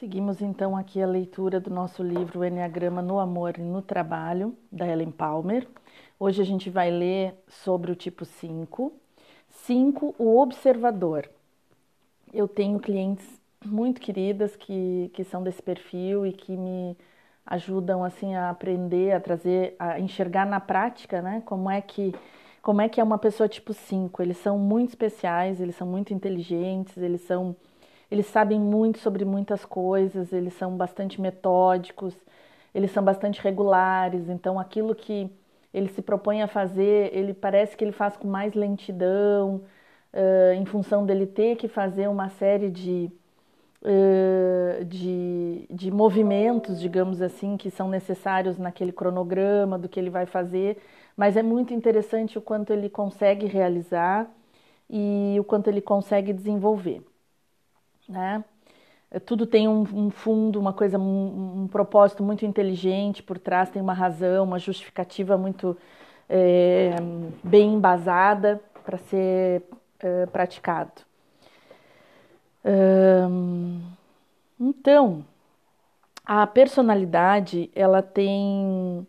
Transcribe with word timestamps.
Seguimos 0.00 0.40
então 0.40 0.74
aqui 0.74 1.02
a 1.02 1.06
leitura 1.06 1.60
do 1.60 1.68
nosso 1.68 2.02
livro 2.02 2.42
Enneagrama 2.42 3.02
no 3.02 3.18
Amor 3.18 3.58
e 3.58 3.60
no 3.60 3.82
Trabalho, 3.82 4.56
da 4.72 4.88
Ellen 4.88 5.10
Palmer. 5.10 5.68
Hoje 6.18 6.40
a 6.40 6.44
gente 6.44 6.70
vai 6.70 6.90
ler 6.90 7.34
sobre 7.46 7.92
o 7.92 7.94
tipo 7.94 8.24
5. 8.24 8.94
5, 9.50 10.14
o 10.18 10.40
observador. 10.40 11.28
Eu 12.32 12.48
tenho 12.48 12.80
clientes 12.80 13.26
muito 13.62 14.00
queridas 14.00 14.56
que, 14.56 15.10
que 15.12 15.22
são 15.22 15.42
desse 15.42 15.60
perfil 15.60 16.24
e 16.24 16.32
que 16.32 16.56
me 16.56 16.96
ajudam 17.44 18.02
assim 18.02 18.34
a 18.34 18.48
aprender, 18.48 19.12
a 19.12 19.20
trazer, 19.20 19.76
a 19.78 20.00
enxergar 20.00 20.46
na 20.46 20.60
prática, 20.60 21.20
né? 21.20 21.42
Como 21.44 21.68
é 21.68 21.82
que 21.82 22.14
como 22.62 22.80
é 22.80 22.88
que 22.88 23.02
é 23.02 23.04
uma 23.04 23.18
pessoa 23.18 23.50
tipo 23.50 23.74
5. 23.74 24.22
Eles 24.22 24.38
são 24.38 24.58
muito 24.58 24.90
especiais, 24.90 25.60
eles 25.60 25.76
são 25.76 25.86
muito 25.86 26.14
inteligentes, 26.14 26.96
eles 26.96 27.20
são 27.20 27.54
eles 28.10 28.26
sabem 28.26 28.60
muito 28.60 28.98
sobre 28.98 29.24
muitas 29.24 29.64
coisas, 29.64 30.32
eles 30.32 30.54
são 30.54 30.76
bastante 30.76 31.20
metódicos, 31.20 32.14
eles 32.74 32.90
são 32.90 33.04
bastante 33.04 33.40
regulares, 33.40 34.28
então 34.28 34.58
aquilo 34.58 34.94
que 34.94 35.30
ele 35.72 35.88
se 35.88 36.02
propõe 36.02 36.42
a 36.42 36.48
fazer, 36.48 37.10
ele 37.14 37.32
parece 37.34 37.76
que 37.76 37.84
ele 37.84 37.92
faz 37.92 38.16
com 38.16 38.26
mais 38.28 38.54
lentidão, 38.54 39.62
uh, 40.12 40.52
em 40.54 40.64
função 40.66 41.06
dele 41.06 41.26
ter 41.26 41.56
que 41.56 41.68
fazer 41.68 42.08
uma 42.08 42.28
série 42.30 42.70
de, 42.70 43.10
uh, 43.82 44.84
de, 44.84 45.66
de 45.70 45.90
movimentos, 45.90 46.80
digamos 46.80 47.22
assim, 47.22 47.56
que 47.56 47.70
são 47.70 47.88
necessários 47.88 48.58
naquele 48.58 48.92
cronograma 48.92 49.78
do 49.78 49.88
que 49.88 50.00
ele 50.00 50.10
vai 50.10 50.26
fazer, 50.26 50.78
mas 51.16 51.36
é 51.36 51.42
muito 51.42 51.74
interessante 51.74 52.38
o 52.38 52.42
quanto 52.42 52.72
ele 52.72 52.88
consegue 52.90 53.46
realizar 53.46 54.28
e 54.88 55.36
o 55.38 55.44
quanto 55.44 55.68
ele 55.68 55.80
consegue 55.80 56.32
desenvolver 56.32 57.02
né? 58.10 58.44
Tudo 59.26 59.46
tem 59.46 59.66
um, 59.66 59.80
um 59.80 60.10
fundo, 60.10 60.60
uma 60.60 60.72
coisa, 60.72 60.98
um, 60.98 61.62
um, 61.62 61.68
propósito 61.68 62.22
muito 62.22 62.46
inteligente 62.46 63.22
por 63.22 63.38
trás, 63.38 63.70
tem 63.70 63.82
uma 63.82 63.92
razão, 63.92 64.44
uma 64.44 64.58
justificativa 64.58 65.36
muito 65.36 65.76
é, 66.28 66.94
bem 67.42 67.74
embasada 67.74 68.60
para 68.84 68.98
ser 68.98 69.62
é, 69.98 70.26
praticado. 70.26 71.02
então, 74.60 75.24
a 76.24 76.46
personalidade 76.46 77.70
ela 77.74 78.02
tem 78.02 79.06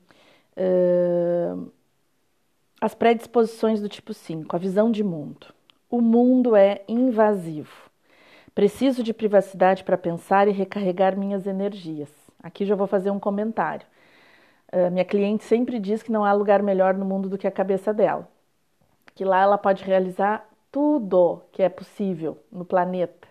as 2.79 2.95
predisposições 2.95 3.79
do 3.79 3.87
tipo 3.87 4.13
5, 4.13 4.55
a 4.55 4.59
visão 4.59 4.91
de 4.91 5.03
mundo. 5.03 5.53
O 5.89 6.01
mundo 6.01 6.55
é 6.55 6.83
invasivo. 6.87 7.90
Preciso 8.53 9.01
de 9.01 9.13
privacidade 9.13 9.83
para 9.83 9.97
pensar 9.97 10.47
e 10.47 10.51
recarregar 10.51 11.17
minhas 11.17 11.47
energias. 11.47 12.09
Aqui 12.43 12.65
já 12.65 12.75
vou 12.75 12.85
fazer 12.85 13.09
um 13.09 13.19
comentário. 13.19 13.87
Uh, 14.73 14.91
minha 14.91 15.05
cliente 15.05 15.43
sempre 15.45 15.79
diz 15.79 16.03
que 16.03 16.11
não 16.11 16.25
há 16.25 16.33
lugar 16.33 16.61
melhor 16.61 16.93
no 16.93 17.05
mundo 17.05 17.29
do 17.29 17.37
que 17.37 17.47
a 17.47 17.51
cabeça 17.51 17.93
dela. 17.93 18.27
Que 19.15 19.23
lá 19.23 19.41
ela 19.41 19.57
pode 19.57 19.85
realizar 19.85 20.49
tudo 20.69 21.41
que 21.51 21.63
é 21.63 21.69
possível 21.69 22.37
no 22.51 22.65
planeta. 22.65 23.27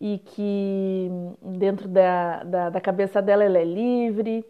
E 0.00 0.18
que 0.18 1.10
dentro 1.42 1.88
da, 1.88 2.44
da, 2.44 2.70
da 2.70 2.80
cabeça 2.80 3.20
dela 3.20 3.44
ela 3.44 3.58
é 3.58 3.64
livre 3.64 4.44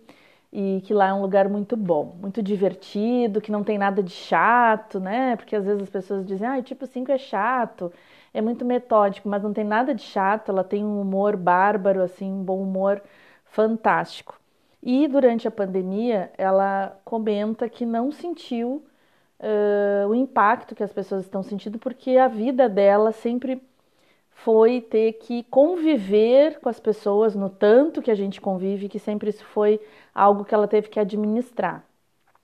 e 0.52 0.82
que 0.84 0.92
lá 0.92 1.08
é 1.08 1.12
um 1.12 1.22
lugar 1.22 1.48
muito 1.48 1.76
bom, 1.76 2.16
muito 2.20 2.42
divertido, 2.42 3.40
que 3.40 3.50
não 3.50 3.64
tem 3.64 3.78
nada 3.78 4.02
de 4.02 4.12
chato, 4.12 5.00
né? 5.00 5.36
Porque 5.36 5.56
às 5.56 5.64
vezes 5.64 5.82
as 5.82 5.90
pessoas 5.90 6.26
dizem, 6.26 6.46
ah, 6.46 6.62
tipo 6.62 6.86
5 6.86 7.10
é 7.10 7.18
chato 7.18 7.92
é 8.32 8.40
muito 8.40 8.64
metódico, 8.64 9.28
mas 9.28 9.42
não 9.42 9.52
tem 9.52 9.64
nada 9.64 9.94
de 9.94 10.02
chato, 10.02 10.50
ela 10.50 10.64
tem 10.64 10.84
um 10.84 11.00
humor 11.00 11.36
bárbaro, 11.36 12.02
assim, 12.02 12.30
um 12.30 12.42
bom 12.44 12.62
humor 12.62 13.02
fantástico. 13.44 14.38
E 14.82 15.06
durante 15.08 15.46
a 15.46 15.50
pandemia, 15.50 16.30
ela 16.38 16.98
comenta 17.04 17.68
que 17.68 17.84
não 17.84 18.10
sentiu 18.10 18.84
uh, 19.40 20.08
o 20.08 20.14
impacto 20.14 20.74
que 20.74 20.82
as 20.82 20.92
pessoas 20.92 21.24
estão 21.24 21.42
sentindo, 21.42 21.78
porque 21.78 22.16
a 22.16 22.28
vida 22.28 22.68
dela 22.68 23.12
sempre 23.12 23.62
foi 24.30 24.80
ter 24.80 25.14
que 25.14 25.42
conviver 25.44 26.60
com 26.60 26.68
as 26.68 26.80
pessoas 26.80 27.34
no 27.34 27.50
tanto 27.50 28.00
que 28.00 28.10
a 28.10 28.14
gente 28.14 28.40
convive, 28.40 28.88
que 28.88 28.98
sempre 28.98 29.30
isso 29.30 29.44
foi 29.44 29.80
algo 30.14 30.44
que 30.44 30.54
ela 30.54 30.66
teve 30.68 30.88
que 30.88 30.98
administrar. 30.98 31.84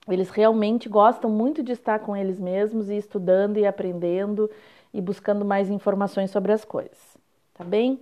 Eles 0.07 0.29
realmente 0.29 0.87
gostam 0.87 1.29
muito 1.29 1.63
de 1.63 1.73
estar 1.73 1.99
com 1.99 2.15
eles 2.15 2.39
mesmos 2.39 2.89
e 2.89 2.95
estudando 2.95 3.57
e 3.57 3.65
aprendendo 3.65 4.49
e 4.93 5.01
buscando 5.01 5.45
mais 5.45 5.69
informações 5.69 6.31
sobre 6.31 6.51
as 6.51 6.63
coisas. 6.65 7.17
Tá 7.53 7.63
bem? 7.63 7.99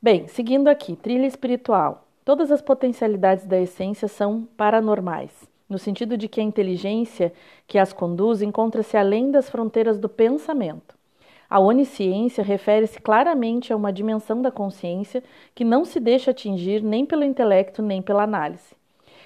Bem, 0.00 0.28
seguindo 0.28 0.68
aqui, 0.68 0.96
trilha 0.96 1.26
espiritual. 1.26 2.06
Todas 2.24 2.52
as 2.52 2.62
potencialidades 2.62 3.46
da 3.46 3.58
essência 3.58 4.06
são 4.06 4.46
paranormais, 4.56 5.48
no 5.68 5.78
sentido 5.78 6.16
de 6.16 6.28
que 6.28 6.40
a 6.40 6.44
inteligência 6.44 7.32
que 7.66 7.78
as 7.78 7.92
conduz 7.92 8.42
encontra-se 8.42 8.96
além 8.96 9.30
das 9.30 9.48
fronteiras 9.48 9.98
do 9.98 10.08
pensamento. 10.08 10.96
A 11.50 11.58
onisciência 11.58 12.44
refere-se 12.44 13.00
claramente 13.00 13.72
a 13.72 13.76
uma 13.76 13.92
dimensão 13.92 14.42
da 14.42 14.50
consciência 14.50 15.24
que 15.54 15.64
não 15.64 15.84
se 15.84 15.98
deixa 15.98 16.30
atingir 16.30 16.82
nem 16.82 17.06
pelo 17.06 17.24
intelecto 17.24 17.80
nem 17.80 18.02
pela 18.02 18.22
análise. 18.22 18.76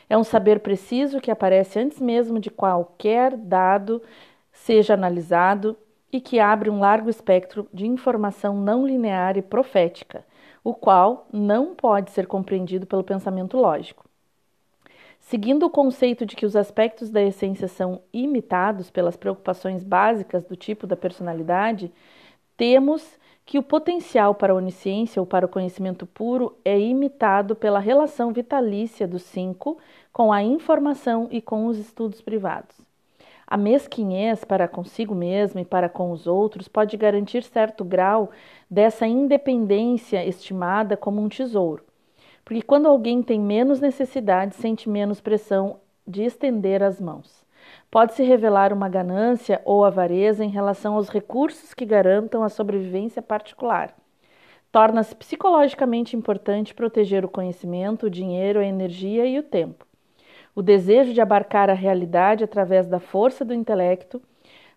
É 0.09 0.17
um 0.17 0.23
saber 0.23 0.61
preciso 0.61 1.21
que 1.21 1.31
aparece 1.31 1.81
antes 1.81 2.01
mesmo 2.01 2.39
de 2.39 2.51
qualquer 2.51 3.37
dado 3.37 4.01
seja 4.53 4.95
analisado 4.95 5.77
e 6.13 6.21
que 6.21 6.39
abre 6.39 6.69
um 6.69 6.79
largo 6.79 7.09
espectro 7.09 7.67
de 7.73 7.87
informação 7.87 8.55
não 8.55 8.87
linear 8.87 9.39
e 9.39 9.43
profética, 9.43 10.25
o 10.63 10.75
qual 10.75 11.27
não 11.33 11.75
pode 11.75 12.11
ser 12.11 12.27
compreendido 12.27 12.87
pelo 12.87 13.03
pensamento 13.03 13.57
lógico. 13.57 14.05
Seguindo 15.19 15.65
o 15.65 15.71
conceito 15.71 16.27
de 16.27 16.37
que 16.37 16.45
os 16.45 16.55
aspectos 16.55 17.09
da 17.09 17.23
essência 17.23 17.67
são 17.67 18.03
imitados 18.13 18.91
pelas 18.91 19.17
preocupações 19.17 19.83
básicas 19.83 20.45
do 20.45 20.57
tipo 20.57 20.87
da 20.87 20.97
personalidade, 20.97 21.91
temos 22.57 23.19
que 23.47 23.59
o 23.59 23.63
potencial 23.63 24.35
para 24.35 24.53
a 24.53 24.57
onisciência 24.57 25.21
ou 25.21 25.27
para 25.27 25.47
o 25.47 25.49
conhecimento 25.49 26.07
puro 26.07 26.57
é 26.65 26.79
imitado 26.79 27.57
pela 27.57 27.79
relação 27.79 28.33
vitalícia 28.33 29.07
dos 29.09 29.23
cinco 29.23 29.79
com 30.13 30.33
a 30.33 30.43
informação 30.43 31.29
e 31.31 31.41
com 31.41 31.67
os 31.67 31.79
estudos 31.79 32.21
privados. 32.21 32.92
A 33.53 33.57
mesquinhez 33.59 34.45
para 34.45 34.67
consigo 34.67 35.15
mesmo 35.15 35.61
e 35.61 35.65
para 35.67 35.87
com 35.87 36.11
os 36.11 36.27
outros 36.27 36.69
pode 36.69 36.97
garantir 36.97 37.43
certo 37.43 37.85
grau 37.85 38.31
dessa 38.71 39.07
independência 39.07 40.25
estimada 40.25 40.97
como 40.97 41.21
um 41.21 41.29
tesouro. 41.29 41.85
Porque 42.47 42.63
quando 42.63 42.89
alguém 42.89 43.23
tem 43.23 43.39
menos 43.39 43.79
necessidade, 43.79 44.55
sente 44.55 44.89
menos 44.89 45.21
pressão 45.21 45.81
de 46.09 46.23
estender 46.23 46.83
as 46.83 46.99
mãos. 46.99 47.45
Pode-se 47.91 48.23
revelar 48.23 48.73
uma 48.73 48.89
ganância 48.89 49.61
ou 49.67 49.85
avareza 49.85 50.43
em 50.43 50.49
relação 50.49 50.95
aos 50.95 51.11
recursos 51.11 51.75
que 51.75 51.85
garantam 51.85 52.43
a 52.43 52.49
sobrevivência 52.49 53.21
particular. 53.21 53.95
Torna-se 54.73 55.15
psicologicamente 55.15 56.17
importante 56.17 56.73
proteger 56.73 57.23
o 57.23 57.29
conhecimento, 57.29 58.07
o 58.07 58.11
dinheiro, 58.11 58.61
a 58.61 58.65
energia 58.65 59.27
e 59.27 59.39
o 59.39 59.43
tempo. 59.43 59.92
O 60.55 60.61
desejo 60.61 61.15
de 61.15 61.21
abarcar 61.21 61.71
a 61.71 61.75
realidade 61.75 62.45
através 62.45 62.87
da 62.87 63.01
força 63.01 63.45
do 63.45 63.55
intelecto 63.55 64.21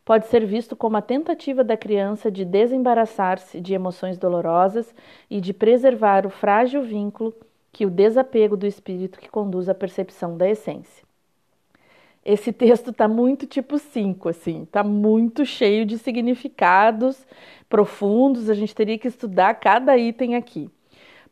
pode 0.06 0.28
ser 0.28 0.46
visto 0.46 0.76
como 0.76 0.96
a 0.96 1.02
tentativa 1.02 1.64
da 1.64 1.76
criança 1.76 2.32
de 2.32 2.46
desembaraçar-se 2.46 3.60
de 3.60 3.74
emoções 3.74 4.18
dolorosas 4.18 4.94
e 5.30 5.42
de 5.42 5.52
preservar 5.52 6.26
o 6.26 6.30
frágil 6.30 6.82
vínculo 6.84 7.34
que 7.74 7.86
o 7.86 7.90
desapego 7.90 8.56
do 8.56 8.66
espírito 8.66 9.20
que 9.20 9.30
conduz 9.30 9.68
à 9.68 9.74
percepção 9.74 10.38
da 10.38 10.48
essência. 10.48 11.04
Esse 12.24 12.54
texto 12.54 12.92
está 12.92 13.08
muito 13.08 13.46
tipo 13.46 13.78
5, 13.78 14.30
assim, 14.30 14.64
está 14.64 14.84
muito 14.84 15.46
cheio 15.46 15.86
de 15.86 15.98
significados 15.98 17.28
profundos, 17.68 18.50
a 18.50 18.54
gente 18.54 18.74
teria 18.74 18.98
que 18.98 19.08
estudar 19.08 19.56
cada 19.56 19.98
item 19.98 20.36
aqui. 20.36 20.70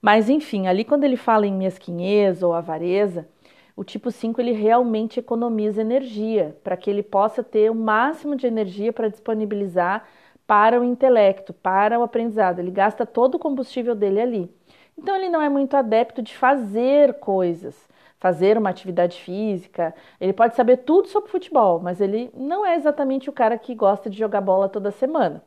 Mas, 0.02 0.30
enfim, 0.30 0.68
ali 0.68 0.84
quando 0.84 1.06
ele 1.06 1.16
fala 1.16 1.48
em 1.48 1.54
mesquinhez 1.54 2.44
ou 2.44 2.54
avareza, 2.54 3.28
o 3.76 3.84
tipo 3.84 4.12
5 4.12 4.40
ele 4.40 4.52
realmente 4.52 5.20
economiza 5.20 5.82
energia 5.82 6.58
para 6.64 6.78
que 6.78 6.90
ele 6.90 7.04
possa 7.04 7.44
ter 7.44 7.72
o 7.72 7.76
máximo 7.76 8.36
de 8.36 8.46
energia 8.48 8.94
para 8.94 9.08
disponibilizar 9.08 10.06
para 10.46 10.80
o 10.80 10.84
intelecto, 10.84 11.54
para 11.54 12.00
o 12.00 12.04
aprendizado. 12.04 12.60
Ele 12.60 12.72
gasta 12.72 13.06
todo 13.06 13.36
o 13.36 13.40
combustível 13.40 13.96
dele 13.96 14.22
ali. 14.22 14.56
Então 14.98 15.16
ele 15.16 15.30
não 15.30 15.42
é 15.42 15.50
muito 15.50 15.76
adepto 15.76 16.22
de 16.22 16.36
fazer 16.36 17.16
coisas, 17.16 17.88
fazer 18.20 18.58
uma 18.58 18.70
atividade 18.70 19.20
física. 19.22 19.94
Ele 20.20 20.34
pode 20.34 20.56
saber 20.56 20.78
tudo 20.78 21.08
sobre 21.08 21.32
futebol, 21.32 21.80
mas 21.80 22.00
ele 22.00 22.30
não 22.36 22.66
é 22.66 22.76
exatamente 22.76 23.30
o 23.30 23.34
cara 23.34 23.58
que 23.58 23.74
gosta 23.74 24.10
de 24.10 24.18
jogar 24.18 24.42
bola 24.42 24.70
toda 24.70 24.92
semana 24.92 25.44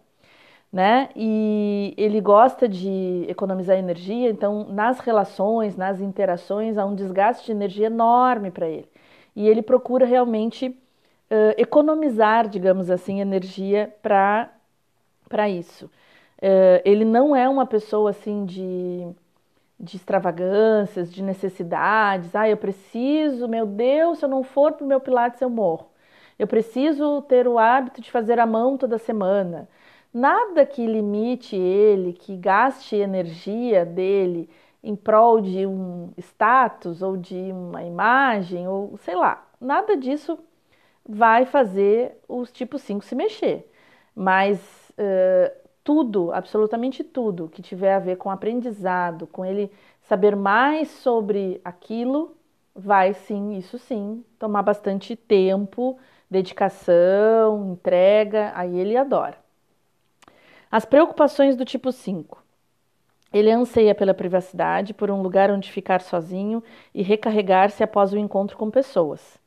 né? 0.72 1.08
E 1.16 1.94
ele 1.96 2.20
gosta 2.20 2.68
de 2.68 3.24
economizar 3.28 3.76
energia, 3.78 4.30
então 4.30 4.64
nas 4.70 5.00
relações, 5.00 5.76
nas 5.76 6.00
interações, 6.00 6.76
há 6.78 6.84
um 6.84 6.94
desgaste 6.94 7.46
de 7.46 7.52
energia 7.52 7.86
enorme 7.86 8.50
para 8.50 8.68
ele. 8.68 8.88
E 9.34 9.48
ele 9.48 9.62
procura 9.62 10.06
realmente 10.06 10.68
uh, 10.68 11.54
economizar, 11.56 12.48
digamos 12.48 12.90
assim, 12.90 13.20
energia 13.20 13.94
para 14.02 15.48
isso. 15.48 15.86
Uh, 16.38 16.80
ele 16.84 17.04
não 17.04 17.34
é 17.34 17.48
uma 17.48 17.66
pessoa 17.66 18.10
assim 18.10 18.44
de, 18.44 19.06
de 19.78 19.96
extravagâncias, 19.96 21.12
de 21.12 21.22
necessidades. 21.22 22.34
Ah, 22.34 22.48
eu 22.48 22.56
preciso, 22.56 23.48
meu 23.48 23.66
Deus, 23.66 24.18
se 24.18 24.24
eu 24.24 24.28
não 24.28 24.42
for 24.42 24.72
para 24.72 24.84
o 24.84 24.88
meu 24.88 25.00
Pilates 25.00 25.40
eu 25.40 25.50
morro. 25.50 25.88
Eu 26.38 26.46
preciso 26.46 27.22
ter 27.22 27.48
o 27.48 27.58
hábito 27.58 28.00
de 28.00 28.10
fazer 28.10 28.38
a 28.38 28.46
mão 28.46 28.76
toda 28.76 28.98
semana. 28.98 29.68
Nada 30.18 30.64
que 30.64 30.86
limite 30.86 31.54
ele, 31.56 32.14
que 32.14 32.36
gaste 32.38 32.96
energia 32.96 33.84
dele 33.84 34.48
em 34.82 34.96
prol 34.96 35.42
de 35.42 35.66
um 35.66 36.10
status 36.16 37.02
ou 37.02 37.18
de 37.18 37.36
uma 37.52 37.84
imagem, 37.84 38.66
ou 38.66 38.96
sei 38.98 39.14
lá, 39.14 39.46
nada 39.60 39.94
disso 39.94 40.38
vai 41.06 41.44
fazer 41.46 42.18
os 42.28 42.50
tipos 42.50 42.82
5 42.82 43.04
se 43.04 43.14
mexer. 43.14 43.70
Mas 44.14 44.58
uh, 44.98 45.52
tudo, 45.84 46.32
absolutamente 46.32 47.04
tudo 47.04 47.48
que 47.50 47.60
tiver 47.62 47.94
a 47.94 47.98
ver 47.98 48.16
com 48.16 48.30
aprendizado, 48.30 49.26
com 49.26 49.44
ele 49.44 49.70
saber 50.02 50.34
mais 50.34 50.88
sobre 50.88 51.60
aquilo, 51.64 52.36
vai 52.74 53.12
sim, 53.14 53.54
isso 53.56 53.78
sim, 53.78 54.24
tomar 54.38 54.62
bastante 54.62 55.14
tempo, 55.14 55.98
dedicação, 56.30 57.72
entrega, 57.72 58.52
aí 58.54 58.78
ele 58.78 58.96
adora. 58.96 59.45
As 60.70 60.84
preocupações 60.84 61.54
do 61.54 61.64
tipo 61.64 61.92
5. 61.92 62.42
Ele 63.32 63.52
anseia 63.52 63.94
pela 63.94 64.12
privacidade, 64.12 64.92
por 64.92 65.10
um 65.12 65.22
lugar 65.22 65.48
onde 65.50 65.70
ficar 65.70 66.00
sozinho 66.00 66.62
e 66.92 67.02
recarregar-se 67.02 67.84
após 67.84 68.12
o 68.12 68.18
encontro 68.18 68.56
com 68.56 68.68
pessoas. 68.68 69.38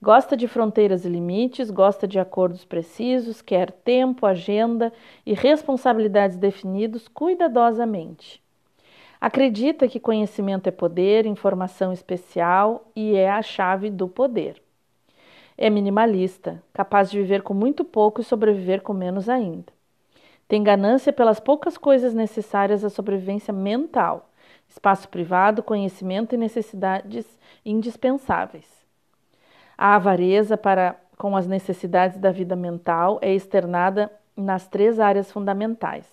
Gosta 0.00 0.36
de 0.36 0.46
fronteiras 0.46 1.06
e 1.06 1.08
limites, 1.08 1.70
gosta 1.70 2.06
de 2.06 2.18
acordos 2.18 2.66
precisos, 2.66 3.40
quer 3.40 3.72
tempo, 3.72 4.26
agenda 4.26 4.92
e 5.24 5.32
responsabilidades 5.32 6.36
definidos 6.36 7.08
cuidadosamente. 7.08 8.42
Acredita 9.18 9.88
que 9.88 9.98
conhecimento 9.98 10.68
é 10.68 10.70
poder, 10.70 11.24
informação 11.24 11.92
especial 11.92 12.90
e 12.94 13.16
é 13.16 13.30
a 13.30 13.40
chave 13.40 13.90
do 13.90 14.06
poder. 14.06 14.62
É 15.56 15.70
minimalista, 15.70 16.62
capaz 16.74 17.10
de 17.10 17.18
viver 17.18 17.42
com 17.42 17.54
muito 17.54 17.84
pouco 17.84 18.20
e 18.20 18.24
sobreviver 18.24 18.82
com 18.82 18.92
menos 18.92 19.28
ainda. 19.30 19.77
Tem 20.48 20.62
ganância 20.62 21.12
pelas 21.12 21.38
poucas 21.38 21.76
coisas 21.76 22.14
necessárias 22.14 22.82
à 22.82 22.88
sobrevivência 22.88 23.52
mental, 23.52 24.30
espaço 24.66 25.06
privado, 25.08 25.62
conhecimento 25.62 26.34
e 26.34 26.38
necessidades 26.38 27.26
indispensáveis. 27.64 28.66
A 29.76 29.94
avareza 29.94 30.56
para 30.56 30.98
com 31.18 31.36
as 31.36 31.46
necessidades 31.46 32.16
da 32.18 32.30
vida 32.30 32.56
mental 32.56 33.18
é 33.20 33.34
externada 33.34 34.10
nas 34.34 34.66
três 34.66 34.98
áreas 34.98 35.30
fundamentais: 35.30 36.06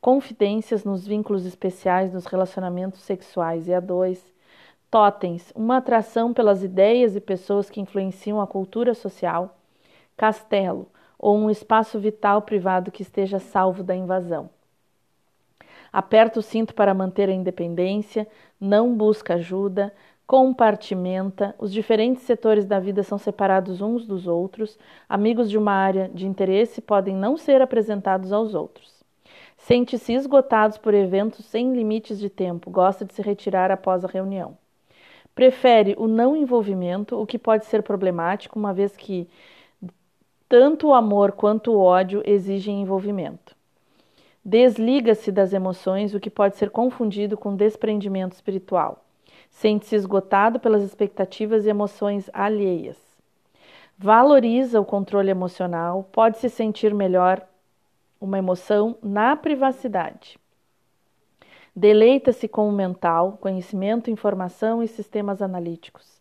confidências 0.00 0.82
nos 0.82 1.06
vínculos 1.06 1.46
especiais 1.46 2.12
nos 2.12 2.26
relacionamentos 2.26 3.02
sexuais 3.02 3.68
e 3.68 3.74
a 3.74 3.78
dois, 3.78 4.20
totens, 4.90 5.52
uma 5.54 5.76
atração 5.76 6.34
pelas 6.34 6.64
ideias 6.64 7.14
e 7.14 7.20
pessoas 7.20 7.70
que 7.70 7.80
influenciam 7.80 8.40
a 8.40 8.46
cultura 8.46 8.94
social, 8.94 9.56
castelo, 10.16 10.88
ou 11.20 11.36
um 11.36 11.50
espaço 11.50 12.00
vital 12.00 12.40
privado 12.40 12.90
que 12.90 13.02
esteja 13.02 13.38
salvo 13.38 13.82
da 13.82 13.94
invasão. 13.94 14.48
Aperta 15.92 16.38
o 16.38 16.42
cinto 16.42 16.74
para 16.74 16.94
manter 16.94 17.28
a 17.28 17.32
independência, 17.32 18.26
não 18.58 18.94
busca 18.94 19.34
ajuda, 19.34 19.92
compartimenta, 20.26 21.54
os 21.58 21.72
diferentes 21.72 22.22
setores 22.22 22.64
da 22.64 22.78
vida 22.78 23.02
são 23.02 23.18
separados 23.18 23.82
uns 23.82 24.06
dos 24.06 24.26
outros, 24.26 24.78
amigos 25.08 25.50
de 25.50 25.58
uma 25.58 25.72
área 25.72 26.08
de 26.14 26.26
interesse 26.26 26.80
podem 26.80 27.14
não 27.14 27.36
ser 27.36 27.60
apresentados 27.60 28.32
aos 28.32 28.54
outros. 28.54 29.00
Sente-se 29.58 30.14
esgotados 30.14 30.78
por 30.78 30.94
eventos 30.94 31.44
sem 31.44 31.74
limites 31.74 32.18
de 32.18 32.30
tempo, 32.30 32.70
gosta 32.70 33.04
de 33.04 33.12
se 33.12 33.20
retirar 33.20 33.70
após 33.70 34.04
a 34.04 34.08
reunião. 34.08 34.56
Prefere 35.34 35.94
o 35.98 36.06
não 36.06 36.36
envolvimento, 36.36 37.20
o 37.20 37.26
que 37.26 37.38
pode 37.38 37.66
ser 37.66 37.82
problemático, 37.82 38.58
uma 38.58 38.72
vez 38.72 38.96
que 38.96 39.28
tanto 40.50 40.88
o 40.88 40.94
amor 40.94 41.30
quanto 41.30 41.70
o 41.70 41.78
ódio 41.78 42.24
exigem 42.26 42.82
envolvimento. 42.82 43.54
Desliga-se 44.44 45.30
das 45.30 45.52
emoções, 45.52 46.12
o 46.12 46.18
que 46.18 46.28
pode 46.28 46.56
ser 46.56 46.70
confundido 46.70 47.36
com 47.36 47.54
desprendimento 47.54 48.32
espiritual. 48.32 49.04
Sente-se 49.48 49.94
esgotado 49.94 50.58
pelas 50.58 50.82
expectativas 50.82 51.64
e 51.64 51.68
emoções 51.68 52.28
alheias. 52.32 52.98
Valoriza 53.96 54.80
o 54.80 54.84
controle 54.84 55.30
emocional, 55.30 56.08
pode 56.10 56.38
se 56.38 56.48
sentir 56.48 56.92
melhor 56.92 57.46
uma 58.20 58.36
emoção 58.36 58.96
na 59.00 59.36
privacidade. 59.36 60.36
Deleita-se 61.76 62.48
com 62.48 62.68
o 62.68 62.72
mental, 62.72 63.38
conhecimento, 63.40 64.10
informação 64.10 64.82
e 64.82 64.88
sistemas 64.88 65.40
analíticos 65.40 66.19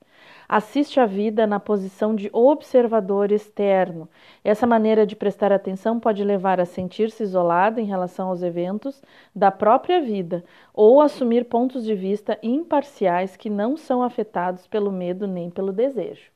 assiste 0.50 1.00
à 1.00 1.06
vida 1.06 1.46
na 1.46 1.60
posição 1.60 2.16
de 2.16 2.28
observador 2.34 3.32
externo. 3.32 4.10
Essa 4.44 4.66
maneira 4.66 5.06
de 5.06 5.16
prestar 5.16 5.52
atenção 5.52 6.00
pode 6.00 6.24
levar 6.24 6.60
a 6.60 6.66
sentir-se 6.66 7.22
isolado 7.22 7.80
em 7.80 7.86
relação 7.86 8.30
aos 8.30 8.42
eventos 8.42 9.00
da 9.36 9.52
própria 9.52 10.02
vida 10.02 10.44
ou 10.74 11.02
assumir 11.02 11.46
pontos 11.46 11.84
de 11.84 11.94
vista 11.94 12.40
imparciais 12.42 13.38
que 13.38 13.48
não 13.48 13.78
são 13.78 14.02
afetados 14.02 14.66
pelo 14.66 14.92
medo 14.92 15.28
nem 15.28 15.52
pelo 15.52 15.72
desejo. 15.72 16.32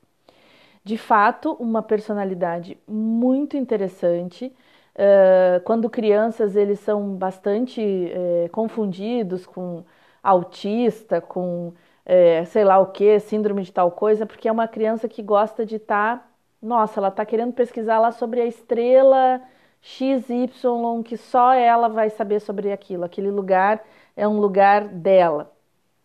De 0.83 0.97
fato, 0.97 1.53
uma 1.59 1.81
personalidade 1.81 2.77
muito 2.87 3.57
interessante. 3.57 4.53
Uh, 4.93 5.59
quando 5.63 5.89
crianças, 5.89 6.55
eles 6.55 6.79
são 6.81 7.15
bastante 7.15 7.81
uh, 7.81 8.49
confundidos 8.51 9.47
com 9.47 9.83
autista, 10.21 11.19
com 11.19 11.73
é, 12.05 12.43
sei 12.45 12.63
lá 12.63 12.79
o 12.79 12.87
que, 12.87 13.19
síndrome 13.19 13.63
de 13.63 13.71
tal 13.71 13.91
coisa, 13.91 14.25
porque 14.25 14.47
é 14.47 14.51
uma 14.51 14.67
criança 14.67 15.07
que 15.07 15.21
gosta 15.21 15.65
de 15.65 15.77
estar. 15.77 16.17
Tá, 16.17 16.25
nossa, 16.61 16.99
ela 16.99 17.09
está 17.09 17.25
querendo 17.25 17.53
pesquisar 17.53 17.99
lá 17.99 18.11
sobre 18.11 18.41
a 18.41 18.45
estrela 18.45 19.41
XY, 19.81 21.03
que 21.03 21.17
só 21.17 21.53
ela 21.53 21.89
vai 21.89 22.09
saber 22.09 22.39
sobre 22.39 22.71
aquilo. 22.71 23.03
Aquele 23.03 23.29
lugar 23.31 23.83
é 24.15 24.27
um 24.27 24.39
lugar 24.39 24.87
dela. 24.87 25.51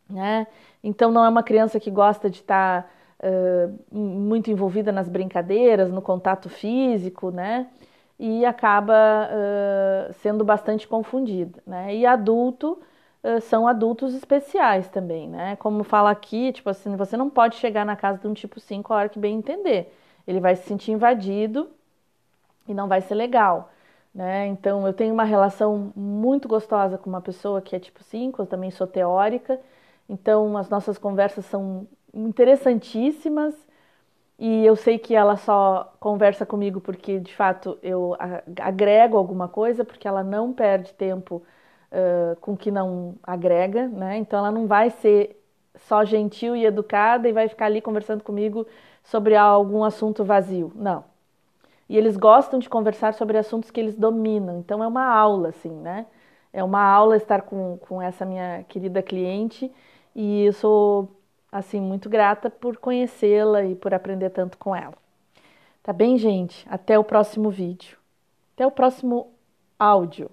Né? 0.09 0.47
Então, 0.83 1.11
não 1.11 1.25
é 1.25 1.29
uma 1.29 1.43
criança 1.43 1.79
que 1.79 1.91
gosta 1.91 2.31
de 2.31 2.39
estar 2.39 2.83
tá, 2.83 3.29
uh, 3.29 3.97
muito 3.97 4.51
envolvida 4.51 4.91
nas 4.91 5.09
brincadeiras, 5.09 5.91
no 5.91 6.03
contato 6.03 6.49
físico, 6.49 7.31
né? 7.31 7.69
E 8.19 8.45
acaba 8.45 9.29
uh, 9.31 10.13
sendo 10.15 10.45
bastante 10.45 10.89
confundida. 10.89 11.63
Né? 11.67 11.97
E 11.97 12.07
adulto 12.07 12.81
são 13.43 13.67
adultos 13.69 14.15
especiais 14.15 14.89
também, 14.89 15.29
né? 15.29 15.57
Como 15.57 15.85
fala 15.85 16.11
aqui, 16.11 16.53
tipo 16.53 16.71
assim, 16.71 16.97
você 16.97 17.17
não 17.17 17.29
pode 17.31 17.57
chegar 17.57 17.85
na 17.85 17.97
casa 17.97 18.19
de 18.19 18.27
um 18.29 18.35
tipo 18.35 18.61
5 18.61 18.93
a 18.93 18.97
hora 18.97 19.09
que 19.09 19.19
bem 19.19 19.37
entender. 19.37 19.93
Ele 20.27 20.41
vai 20.41 20.57
se 20.57 20.65
sentir 20.65 20.93
invadido 20.93 21.69
e 22.67 22.75
não 22.75 22.89
vai 22.89 23.01
ser 23.01 23.15
legal, 23.15 23.71
né? 24.15 24.47
Então, 24.47 24.87
eu 24.87 24.93
tenho 24.93 25.15
uma 25.15 25.25
relação 25.25 25.93
muito 25.97 26.49
gostosa 26.49 26.99
com 26.99 27.09
uma 27.09 27.21
pessoa 27.21 27.61
que 27.63 27.75
é 27.75 27.79
tipo 27.81 28.03
5, 28.03 28.43
eu 28.43 28.47
também 28.47 28.71
sou 28.71 28.87
teórica. 28.87 29.61
Então, 30.09 30.57
as 30.57 30.69
nossas 30.69 30.99
conversas 30.99 31.45
são 31.47 31.87
interessantíssimas 32.13 33.55
e 34.39 34.65
eu 34.65 34.77
sei 34.77 34.99
que 34.99 35.15
ela 35.15 35.37
só 35.37 35.95
conversa 36.01 36.47
comigo 36.47 36.81
porque, 36.81 37.19
de 37.21 37.35
fato, 37.35 37.79
eu 37.83 38.17
agrego 38.61 39.17
alguma 39.17 39.49
coisa, 39.49 39.85
porque 39.85 40.07
ela 40.09 40.23
não 40.23 40.53
perde 40.53 40.95
tempo 40.95 41.43
uh, 41.93 42.37
com 42.41 42.57
que 42.57 42.71
não 42.71 43.15
agrega, 43.23 43.89
né? 43.89 44.17
Então 44.19 44.39
ela 44.39 44.51
não 44.51 44.67
vai 44.67 44.91
ser 44.91 45.39
só 45.77 46.05
gentil 46.05 46.57
e 46.57 46.65
educada 46.65 47.29
e 47.29 47.33
vai 47.33 47.49
ficar 47.49 47.67
ali 47.67 47.81
conversando 47.81 48.23
comigo 48.25 48.67
sobre 49.05 49.37
algum 49.37 49.85
assunto 49.85 50.25
vazio. 50.25 50.73
Não. 50.75 51.05
E 51.89 51.97
eles 51.97 52.17
gostam 52.17 52.59
de 52.59 52.69
conversar 52.69 53.15
sobre 53.15 53.39
assuntos 53.39 53.71
que 53.71 53.81
eles 53.81 53.97
dominam. 53.97 54.59
Então 54.59 54.83
é 54.85 54.87
uma 54.87 55.05
aula, 55.05 55.49
assim, 55.49 55.71
né? 55.71 56.07
É 56.53 56.63
uma 56.63 56.83
aula 56.83 57.17
estar 57.17 57.43
com, 57.43 57.79
com 57.79 58.03
essa 58.03 58.25
minha 58.25 58.65
querida 58.69 59.03
cliente 59.03 59.73
e 60.15 60.45
eu 60.47 60.53
sou, 60.53 61.09
assim, 61.51 61.81
muito 61.81 62.09
grata 62.09 62.51
por 62.51 62.77
conhecê-la 62.77 63.65
e 63.65 63.75
por 63.75 63.95
aprender 63.95 64.31
tanto 64.31 64.59
com 64.59 64.75
ela. 64.75 64.95
Tá 65.83 65.93
bem, 65.93 66.19
gente? 66.19 66.67
Até 66.69 66.99
o 66.99 67.05
próximo 67.05 67.51
vídeo. 67.51 67.97
Até 68.55 68.67
o 68.67 68.71
próximo 68.71 69.33
áudio. 69.79 70.31